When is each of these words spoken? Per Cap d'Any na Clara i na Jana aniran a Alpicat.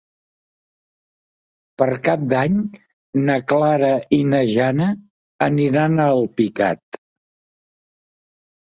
Per 1.81 1.87
Cap 2.07 2.23
d'Any 2.31 2.57
na 3.29 3.37
Clara 3.53 3.93
i 4.19 4.21
na 4.33 4.41
Jana 4.55 4.89
aniran 5.51 5.99
a 5.99 6.11
Alpicat. 6.19 7.03